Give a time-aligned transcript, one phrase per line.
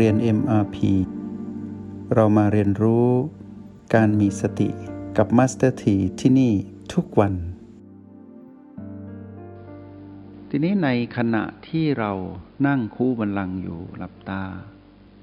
[0.00, 0.76] เรียน MRP
[2.14, 3.08] เรามาเรียนรู้
[3.94, 4.68] การมีสติ
[5.16, 6.52] กับ Master T ที่ที่นี่
[6.92, 7.34] ทุกวัน
[10.48, 12.12] ทีนี้ในขณะที่เรา
[12.66, 14.42] นั่งคู่บันลังอยู่หลับตา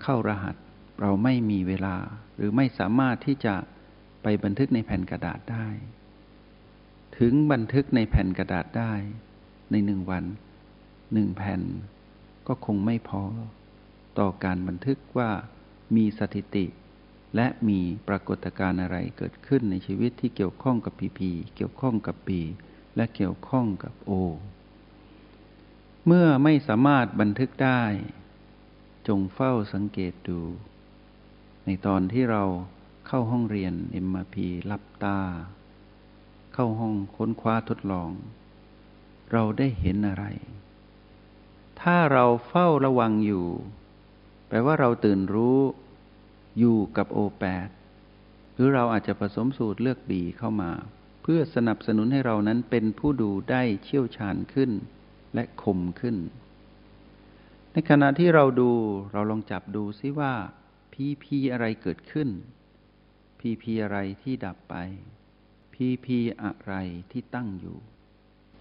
[0.01, 0.55] เข้ารหัส
[1.01, 1.95] เราไม่มีเวลา
[2.35, 3.55] หรือไม่สามารถที่จะ
[4.23, 5.67] ไปบันทึกในแผ่นกระดาษได้
[7.17, 8.93] ถึงบันทึกในแผ่นกระดาษได้
[9.71, 10.23] ในหนึ่งวัน
[11.13, 11.61] หนึ่งแผ่น
[12.47, 13.23] ก็คงไม่พอ
[14.19, 15.31] ต่อการบันทึกว่า
[15.95, 16.65] มีสถิติ
[17.35, 22.39] และมีปรากฏการณ์อะไรเกิดขึ้นในชีวิตที่เกี่ยวข้องกับพีพีเกี่ยวข้องกับปี
[22.95, 24.11] และเกี่ยวข้องกับโอ
[26.05, 27.81] เมื่อไม่สามารถบันทึกได้
[29.07, 30.39] จงเฝ้าสังเกตดู
[31.65, 32.43] ในตอนที่เรา
[33.07, 33.73] เข้าห้องเรียน
[34.05, 34.35] MRP
[34.71, 35.19] ลับตา
[36.53, 38.11] เข้าห้องค้นคว้าทดลอง
[39.31, 40.25] เราได้เห็นอะไร
[41.81, 43.45] ถ้าเราเฝ้าระวังอยู่
[44.51, 45.59] แปลว่าเราตื่นรู้
[46.59, 47.69] อยู่กับโอแปด
[48.53, 50.71] หรือเราอาจจะผสมสูตรเลือกบีเข้ามา
[51.21, 54.71] เพื่อสนับสนุนให้เรานั้นเป็นผู้ดูได้เชี่ยวชาญขึ้น
[55.33, 56.17] และคมขึ้น
[57.71, 58.71] ในขณะที่เราดู
[59.11, 60.33] เราลองจับดูซิว่า
[60.93, 62.29] พีพีอะไรเกิดขึ้น
[63.39, 64.75] พีพีอะไรที่ดับไป
[65.73, 66.73] พีพีอะไร
[67.11, 67.77] ที่ตั้งอยู่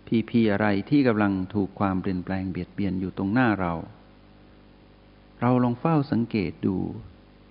[0.07, 3.75] พีพีอะไรที่กำลังถูกความเปลี่ยนแปลงเบียดเบียนอยู่ตรงหน้าเรา
[5.41, 6.77] เราลองเฝ้าสังเกตดู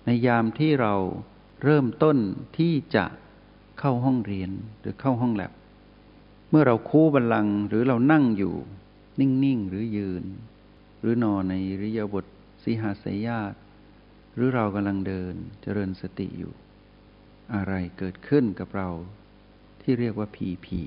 [0.04, 0.94] ในยามที่เรา
[1.64, 2.18] เริ่มต้น
[2.58, 3.04] ที่จะ
[3.78, 5.52] เข้าห้องเรียนหรือเข้าห้องแลบ
[6.50, 8.54] เมื่อเราคู่บัลลังหรือเรานั่งอยู่
[9.20, 10.24] นิ่ง ๆ หรือยืน
[11.00, 12.24] หรือนอนในริยบท
[12.62, 13.54] สีหาสยาต
[14.34, 16.52] หรือเรากำลังเดินเจริญสติอยู่
[17.54, 18.88] อะไรเกิดขึ้นกับเรา
[19.80, 20.80] ที่เรียกว่าพีพี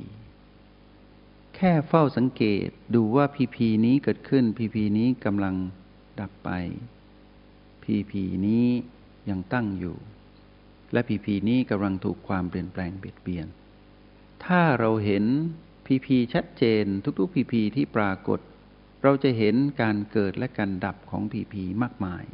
[1.56, 5.56] แค่เฝ้าสังเกตดูว่าพีพีนี้เกิดขึ้นพีพีนี้กำลัง
[6.20, 6.50] ดับไป
[7.84, 8.68] พีพีนี้
[9.30, 9.98] ยังตั้งอยู่
[10.94, 13.48] และพีพีนี้กำลังถูกความเปลี่ยนแปลงเบียดเบียน
[14.46, 15.26] ถ้าเราเห็น
[15.86, 16.86] พีพีชัดเจน
[17.20, 18.40] ทุกๆพีพีที่ปรากฏ
[19.04, 22.26] เราจะเห็นการเกิดและการดับของพีพีมากมาย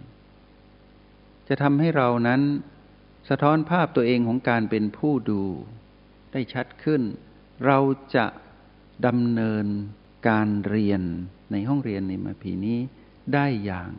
[1.47, 2.41] จะทำให้เรานั้น
[3.29, 5.43] สะท้อนภาพตัวเองของการเป็นผู้ดู
[6.31, 7.01] ได้ชัดขึ้น
[7.65, 7.79] เรา
[8.15, 8.25] จะ
[9.05, 9.65] ดำเนิน
[10.29, 11.01] การเรียน
[11.51, 12.79] ในห้องเรียนในมาพีนี้
[13.33, 13.89] ได้อย่าง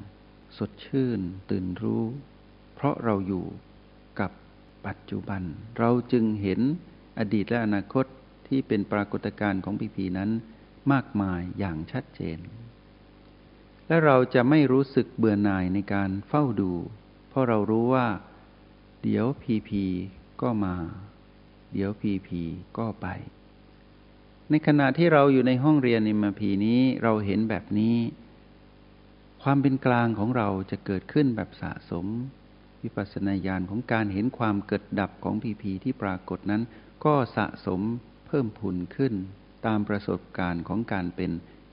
[0.60, 2.04] สดชื่นตื่นรู้
[2.74, 3.46] เพราะเราอยู่
[4.20, 4.30] กับ
[4.86, 5.42] ปัจจุบัน
[5.78, 6.60] เราจึงเห็น
[7.18, 8.06] อดีตและอนาคต
[8.48, 10.30] ที่เป็นปรากฏการณ์ของพีพีนั้น
[10.92, 12.38] มากมายอย่างชัดเจน
[13.86, 16.72] และเราจะไม่รู้สึกเบื่อหน่ายในการเฝ้าดู
[17.28, 18.06] เพราะเรารู้ว่า
[19.02, 19.84] เดี๋ยวพีพี
[20.42, 20.76] ก็มา
[21.72, 22.42] เดี๋ยวพีพี
[22.78, 23.06] ก็ไป
[24.50, 27.96] ในขณะที่เราอยู่ในห้องเรียนในมาพีนี้เราเห็นแบบนี้
[29.44, 32.06] ความเป็นกลางของเราจะเกิดขึ้นแบบสะสม
[32.82, 36.62] วิปัสสนาญาณของการเห็นความเกิดดับของพีพีที่ปรากฏนั้น
[37.04, 37.80] ก็สะสม
[38.26, 39.14] เพิ่มพูนขึ้น
[39.66, 41.30] ตามประสบการณ์ของการเป็น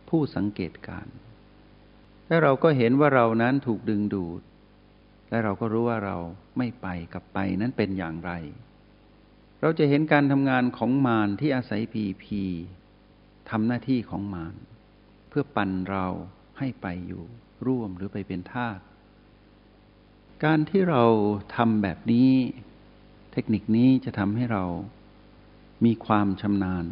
[0.10, 1.08] ผู้สังเกตการ
[2.28, 4.42] และเราก็เห็นว่าเรานั้นถูกดึงดูด
[5.30, 6.18] และเราก็รู้ว่าเรา
[6.58, 8.32] ไม่ไปกับไปนั้นเป็นอย่างไร
[9.62, 12.44] เราจะเห็นการทำงานของมารที่อาศัยพีพี
[13.50, 14.56] ทำหน้าที่ของมาร
[15.30, 16.08] เพื่อปั่นเรา
[16.58, 17.24] ให้ไปอยู่
[17.66, 18.80] ร่วมหรือไปเป็นทาส
[20.44, 21.04] การที่เรา
[21.56, 22.32] ทำแบบนี้
[23.32, 24.66] เทคนิคนี้จะทำให้เรา
[25.86, 26.86] มีความชำนาญ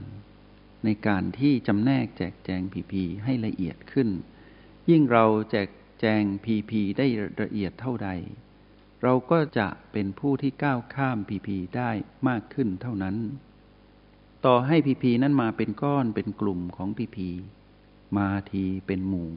[0.86, 4.09] ในการที่จำแนกแจกแจงพีพีให้ละเอียดขึ้น
[4.90, 7.08] ยิ่งเราแจกแจงพีพีได้
[7.42, 8.09] ละเอียดเท่าใด
[9.03, 11.92] เราก็จะเป็นผู้ที่ก้าวข้ามพีพีได้
[12.28, 13.16] มากขึ้นเท่านั้น
[14.46, 17.30] ต่อให้พีพีนั้นมาเป็นก้อนเป็นกลุ่มของพีพี
[18.18, 19.30] มาทีเป็นหมู่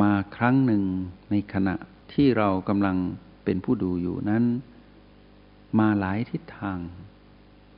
[0.00, 0.84] มาครั้งหนึ่ง
[1.30, 1.76] ในขณะ
[2.12, 2.96] ที่เรากำลัง
[3.44, 4.44] เป็นผู้ดูอยู่นั้น
[5.78, 6.78] มาหลายทิศทาง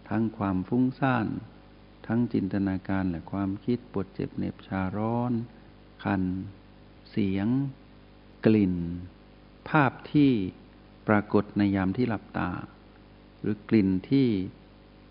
[0.08, 1.26] ทั้งความฟุ้งซ่าน
[2.06, 5.32] ทั้งจินตนาการและความคิดปวดเจ็บเหน็บชาร้อน
[6.02, 6.22] คัน
[7.10, 7.46] เสียง
[8.46, 8.74] กลิ่น
[9.68, 10.30] ภาพที่
[11.08, 12.50] ปรากฏในยามที่หลับตา
[13.40, 14.28] หรือกลิ่นที่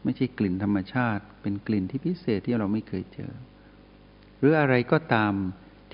[0.04, 3.34] ไม่ใช่กลิ่นธรรมชาติ เป็นกลิ่นที่พิเศษที่เราไม่เคยเจอ
[4.40, 5.34] หรืออะไรก็ตาม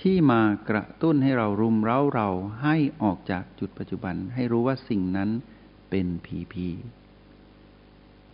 [0.02, 2.30] ที่มากระตุ้นให้เรารุมเร้าเรา
[2.64, 5.30] ให้ออกจากจุดปัจจุบัน ให้รู้ว่าสิ่งนั้น
[5.90, 6.68] เป็นผีผี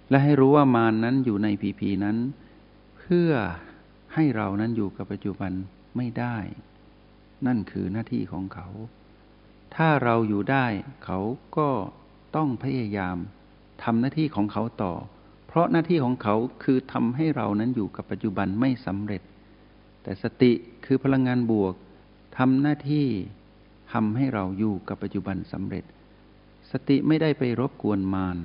[0.10, 2.18] และให้รู้ว่ามานนั้นอยู่ในผีผีนั้น
[3.00, 3.32] เพื่อ
[4.14, 5.52] ให้เรานั้นอยู่กับปัจจุบัน
[5.98, 6.38] ไม่ได้
[7.46, 8.68] นั่นคือหน้าที่ของเขา
[9.76, 10.66] ถ้าเราอยู่ได้
[11.06, 11.20] เขา
[11.58, 11.70] ก็
[12.36, 13.18] ต้องพยายาม
[13.84, 14.94] ทำหน้าที่ของเขาต่อ
[15.48, 19.22] เพราะหน้าที่ของเขาคือทำให้เรานั้นอยู่กับปัจจุบันไม่สำเร็จ
[20.04, 20.52] แต่สติ
[20.86, 21.74] คือพลังงานบวก
[22.38, 23.08] ทำหน้าที่
[23.94, 25.84] ทำให้เราอยู่กับปัจจุบันสำเร็จ
[26.72, 28.38] สติไม่ได้ไปรบกวนมาร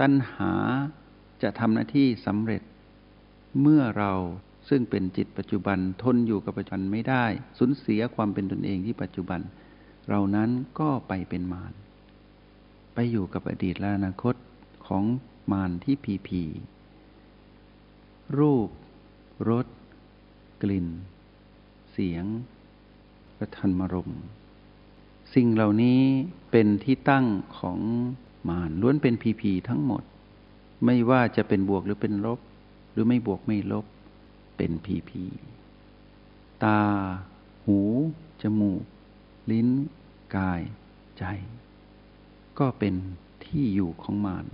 [0.00, 0.52] ตัณหา
[1.42, 2.62] จะทำหน้าที่สำเร็จ
[3.60, 4.12] เมื่อเรา
[4.68, 7.24] ซึ่งเป็นจิตปัจจุบันทนอยู่กับปัจจุบันไม่ได้
[7.58, 9.40] สูญเสียความเป็นตนเองที่ปัจจุบัน
[10.08, 10.50] เรานั้น
[10.80, 11.72] ก็ไปเป็นมาร
[12.94, 14.34] ไปอยู่กับอดีตและอนาคต
[14.86, 15.04] ของ
[15.52, 16.42] มารที่พีพี
[18.38, 18.68] รูป
[19.50, 19.66] รส
[20.62, 20.88] กลิ่น
[21.92, 22.24] เสียง
[23.36, 24.12] และธรรมรม
[25.34, 26.00] สิ่งเหล่านี้
[26.50, 27.26] เป็นที่ตั้ง
[27.58, 27.78] ของ
[28.48, 30.02] มารล้วนเป็นพีพีทั้งหมด
[30.84, 32.40] ไม่ว่าจะเป็นบวกหรือเป็นลบ
[32.92, 33.84] หรือไม่บวกไม่ลบ
[34.56, 35.24] เป็นพีพี
[36.64, 36.80] ตา
[37.64, 37.80] หู
[38.42, 38.82] จมูก
[39.50, 39.68] ลิ้น
[40.36, 40.62] กาย
[41.18, 41.24] ใจ
[42.58, 42.94] ก็เป็น
[43.44, 44.46] ที่อยู่ของมาร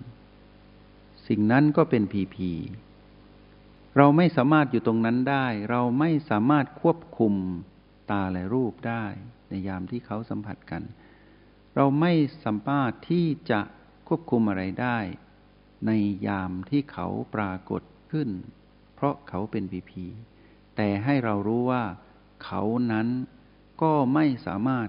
[1.26, 2.50] สิ่งนั้นก็เป็นพีพี
[3.96, 7.34] เราไม่สามารถอยู่ตรงนั้นได้ เราไม่สามารถควบคุม
[8.10, 9.04] ตาและรูปได้
[9.48, 10.82] ในยามที่เขาสัมผัสกัน
[11.76, 12.12] เราไม่
[12.44, 13.60] สามารถที่จะ
[14.08, 14.98] ควบคุมอะไรได้
[15.86, 15.90] ใน
[16.26, 18.28] ยามที่เขาปรากฏขึ้น
[18.94, 20.06] เพราะเขาเป็นพีพี
[20.76, 21.84] แต่ให้เรารู้ว่า
[22.44, 22.62] เขา
[22.92, 23.08] นั้น
[23.82, 24.88] ก็ไม่สามารถ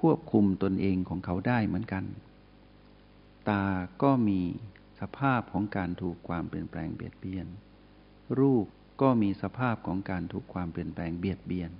[0.00, 2.04] ควบคุมตนเองของเขาได้เหมือนกัน
[3.48, 3.64] ตา
[4.02, 4.40] ก็มี
[5.00, 7.46] สภาพของการถูกความเปลี่ยนแปลงเบียดเบียน
[8.40, 8.66] รูป
[9.02, 11.70] ก็มีสภาพของการถูกความเปลี่ยนแปลงเบียดเบียน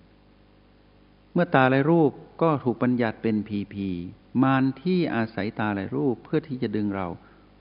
[1.33, 2.13] เมื่อตาและรูป
[2.43, 3.89] ก็ถูกบัญญัติเป็นพีพี
[4.43, 7.09] มารที่อาศัยตาและรูปเพื่อที่จะดึงเรา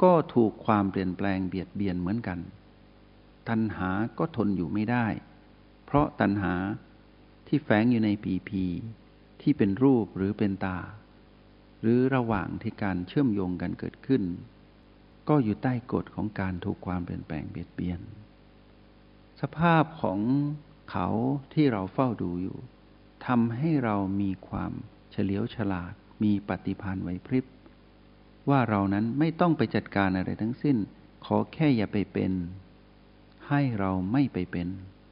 [0.04, 2.40] ก็ถูกความเปลี่ยนแปลงเบียดเบียนเหมือนกัน
[3.50, 5.08] ตัณหาก็ทนอยู่ไม่ได้
[5.86, 6.54] เพราะตัณหา
[7.48, 8.64] ที่แฝงอยู่ในพีพี
[9.42, 10.80] ที่เป็นรูปหรือเป็นตา
[11.82, 14.24] หรือระหว่างที่การเชื่อมโยงกันเกิดขึ้น
[15.30, 18.00] ก็อยู่ใต้กฎของการถูกความเปลี่ยนแปลงเบียดเบียน
[19.42, 20.20] สภาพของ
[20.92, 21.08] เขา
[21.54, 22.58] ที่เราเฝ้าดูอยู่
[23.28, 24.72] ทำให้เรามีความ
[25.12, 25.94] เฉลียวฉลาด
[26.24, 27.46] มีปฏิภาณไหวพริบ
[28.50, 30.78] ว่าเรานั้นไม่ต้องไปจัดการอะไรทั้งสิ้น
[31.26, 32.32] ขอแค่อย่าไปเป็น
[33.48, 34.68] ให้เราไม่ไปเป็น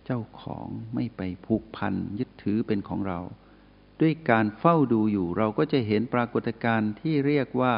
[0.06, 3.19] เจ้าของไม่ไปผูกพันยึดถือเป็นของเรา
[4.01, 7.75] ด้วยการเฝ้าดูอยู่เราก็จะเห็นปรากฏการณ์ที่เรียกว่า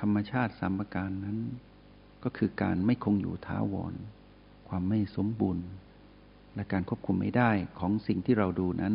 [0.00, 1.38] ธรรมชาติสามประการนั้น
[2.24, 3.94] ก็คือการไม่คงอยู่ท้าวร
[4.76, 5.66] ความไม่สมบูรณ์
[6.54, 8.94] และการควบคุมไม่ได้ของสิ่งที่เราดูนั้น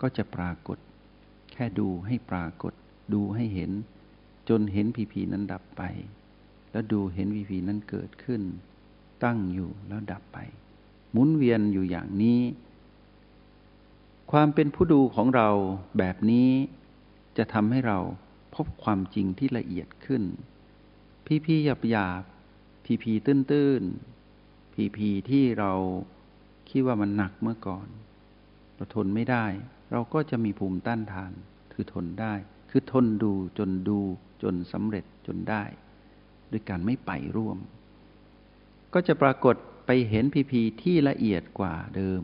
[0.00, 0.78] ก็จะปรากฏ
[1.52, 2.72] แค่ดูให้ปรากฏ
[3.14, 3.70] ดูให้เห็น
[4.48, 5.82] จนเห็นพีพีนั้นดับไป
[6.70, 8.42] แล้วดูเห็นพีพีนั้นเกิดขึ้น
[9.24, 10.38] ตั้งอยู่แล้วดับไป
[11.12, 12.40] หมุนเวียนอยู่อย่างนี้
[14.32, 15.48] ความเป็นผู้ดูของเรา
[15.98, 16.50] แบบนี้
[17.36, 17.98] จะทำให้เรา
[18.54, 20.22] พบความจริงที่ละเอียดขึ้น
[21.26, 22.22] พีพีหยาบหยาบ
[22.84, 23.68] พีพีตื้นตื้
[24.78, 25.72] พีพีที่เรา
[26.70, 27.86] คิดว่ามันหนักเมื่อก่อน
[28.74, 29.46] เราทนไม่ได้
[29.92, 31.32] เราก็จะมีภูมิต้านทาน
[31.72, 32.34] คือทนได้
[32.70, 33.98] คือทนดูจนดู
[34.42, 35.62] จนสำเร็จจนได้
[36.50, 37.58] ด้วยการไม่ไปร่วม
[38.94, 42.22] ก็จะปรากฏไปเห็นพีพีที่ละเอียดกว่าเดิม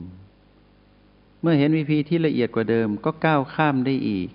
[1.40, 4.28] เมื่อเห็นพีพีที่ละเอียดกว่าเดิม ก็ก้าวข้ามได้อีก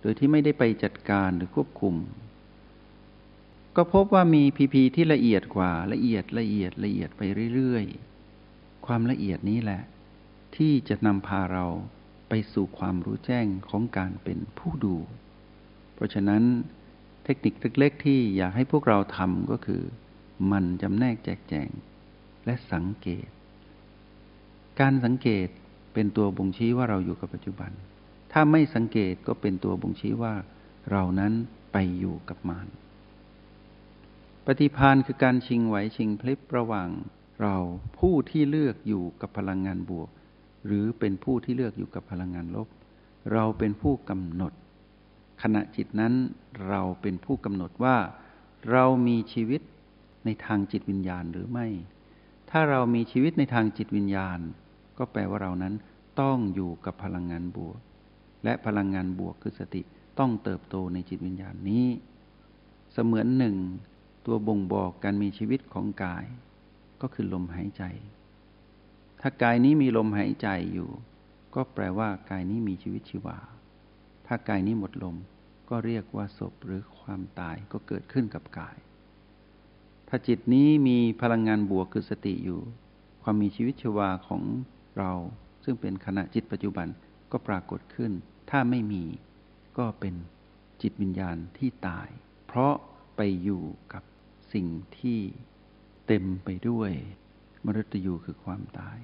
[0.00, 1.94] โดยที่ไม่ได้ไปจัดการหรือควบคุม
[3.80, 7.22] ก็พบว่ามีพีพีที่ละเอียดกว่าละเอียดละเอียดละเอียดไป
[7.54, 9.82] เรื่อยๆ ความละเอียดนี้แหละ
[10.56, 11.66] ที่จะนำพาเรา
[12.28, 14.96] ไปสู่ความรู้แจ้งของการเป็นผู้ดู
[15.94, 16.42] เพราะฉะนั้น
[17.24, 19.82] เทคนิคเล็กๆ ที่อยากให้พวกเราทำก็คือ
[20.52, 21.68] มันจำแนกแจกแจง
[22.44, 23.28] และสังเกต
[24.80, 25.48] การสังเกต
[25.94, 27.70] เป็นตัวบ่งชี้ว่าเราอยู่กับปัจจุบัน
[28.32, 30.34] ถ้าไม่สังเกตก็เป็นตัวบ่งชี้ว่า
[30.90, 31.32] เรานั้น
[31.72, 32.68] ไปอยู่กับมาร
[34.50, 36.88] ปฏิพานคือการชิงไหวชิงพลิบระหว่าง
[37.40, 37.56] เรา
[37.98, 40.08] ผู้ที่เลือกอยู่กับพลังงานบวก
[40.66, 42.68] หรือเป็นผู้ที่เลือกอยู่กับพลังงานลบ
[43.32, 44.52] เราเป็นผู้กำหนด
[45.42, 46.14] ขณะจิตนั้น
[46.68, 47.96] เราเป็นผู้กำหนดว่า
[48.70, 49.60] เรามีชีวิต
[50.24, 51.66] ในทางจิตวิญญาณหรือไม่
[52.50, 54.38] ถ้าเรามีชีวิตในทางจิตวิญญาณ
[54.98, 55.74] ก็แปลว่าเรานั้น
[56.20, 57.78] ต้องอยู่กับพลังงานบวก
[58.44, 59.82] และพลังงานบวกคือสติ
[60.18, 61.86] ต้องเติบโตในจิตวิญญาณนี้
[62.92, 63.56] เสมือนหนึ่ง
[64.30, 66.24] ตัวบ่งบอกการมีชีวิตของกาย
[67.02, 67.82] ก็คือลมหายใจ
[69.20, 70.90] ถ้ากายนี้มีลมหายใจอยู่
[71.54, 73.38] ก็แปลว่ากายนี้มีชีวิตชีวา
[74.26, 75.16] ถ้ากายนี้หมดลม
[75.70, 78.76] ก็เรียกว่าศพหรือความตายก็เกิดขึ้นกับกาย
[80.08, 82.60] ถ้าจิตนี้มีพลังงานบวกคือสติอยู่
[83.22, 84.42] ความมีชีวิตชีวาของ
[84.98, 85.12] เรา
[85.64, 86.88] ซึ่งเป็นขณะจิตปัจจุบัน
[87.32, 88.12] ก็ปรากฏขึ้น
[88.50, 89.04] ถ้าไม่มี
[89.78, 90.14] ก็เป็น
[90.82, 92.08] จิตวิญญาณที่ตาย
[92.46, 92.74] เพราะ
[93.16, 94.02] ไปอยู่กับ
[94.52, 94.66] สิ่ง
[94.98, 95.20] ที่
[96.06, 96.90] เต็มไปด้วย
[97.64, 99.00] มรตยูคือความตาย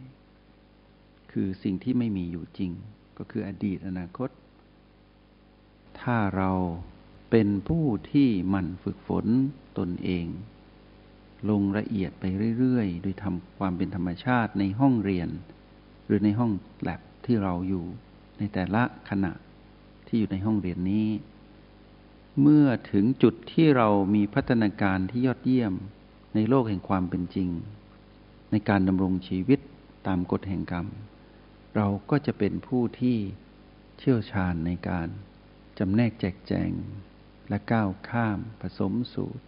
[1.33, 2.73] คือสิ่งที่ไม่มีอยู่จริง
[3.19, 4.31] ก็คืออดีตอนาคต
[6.01, 6.51] ถ้าเรา
[7.31, 9.27] เป็นผู้ที่หมั่นฝึกฝน
[9.79, 10.27] ตนเอง
[11.51, 12.25] ลงละเอียดไป
[12.59, 15.29] เรื่อยๆ โดยทำความเป็นธรรมชาติในห้องเรียน
[16.07, 17.85] หรือในห้องแลบที่เราอยู่
[18.39, 19.33] ในแต่ละขณะ
[20.07, 21.07] ที่อยู่ในห้องเรียนนี้
[22.43, 25.75] เมื่อถึงจุดที่เรามีพัฒนาการที่ยอดเยี่ยม
[26.35, 27.49] ในโลกแห่งความเป็นจริง
[28.51, 29.61] ในการดำรงชีวิต
[30.07, 30.87] ตามกฎแห่งกรรม
[31.77, 33.17] เราก็จะเป็นผู้ที่
[33.99, 35.09] เชี่ยวชาญในการ
[35.79, 36.71] จำแนกแจกแจง
[37.49, 39.45] และก้าวข้าม ผสมสูตร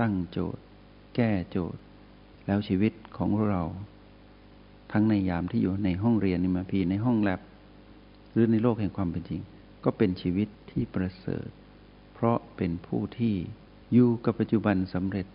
[0.00, 0.62] ตั้งโจทย์
[1.16, 1.80] แก้โจทย์
[2.46, 3.62] แล้วชีวิตของเรา
[4.92, 7.40] ทั้งในยามที่อยู่ในห้องเรียนนิมาพีในห้องแลบ
[8.32, 9.40] หรือในโลกแห่งความเป็นจริง
[9.84, 11.48] ก็เป็นชีวิตที่ประเสริฐ
[12.18, 13.34] เพราะเป็นผู้ที่
[13.92, 15.26] อยู่กับปัจจุบันสำเร็จ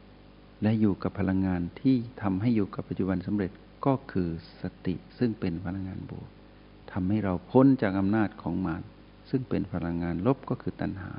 [0.64, 3.52] และอยู่กับพลังงานที่ทำให้อยู่กับปัจจุบันสำเร็จ
[3.86, 4.30] ก็คือ
[4.62, 6.28] สติซึ่งเป็นพลังงานบวก
[6.92, 8.84] ทำให้เราพ้นจากอำนาจของมาร
[9.30, 11.14] ซึ่งเป็นพลังงานลบก็คือตัณหา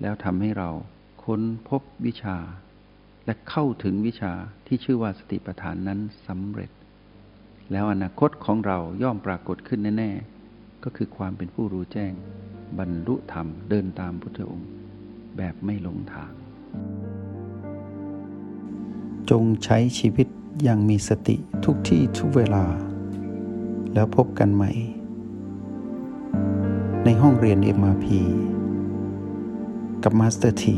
[0.00, 0.70] แล้วทำให้เรา
[1.24, 2.38] ค้นพบวิชา
[3.26, 4.32] และเข้าถึงวิชา
[4.66, 6.70] ที่ชื่อว่าสติปัฏฐานนั้นสำเร็จ
[7.72, 10.39] แล้วอนาคตของเราย่อมปรากฏขึ้นแน่ๆ
[10.84, 12.12] ก็คือความเป็นผู้รู้แจ้ง
[12.78, 14.68] บรรลุธรรมเดินตามพุทธองค์
[15.36, 16.32] แบบไม่หลงทาง
[19.30, 20.26] จงใช้ชีวิต
[20.62, 22.64] อย่างมีสติทุกที่ทุกเวลา
[23.94, 24.70] แล้วพบกันใหม่
[27.04, 28.06] ในห้องเรียน MRP
[30.02, 30.76] กับ Master T